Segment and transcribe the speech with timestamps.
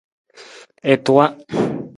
[0.91, 1.25] I tuwa.